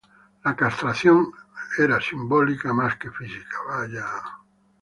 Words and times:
La 0.43 0.55
castración 0.55 1.31
era 1.77 2.01
simbólica 2.01 2.73
más 2.73 2.95
que 2.97 3.11
física. 3.11 4.39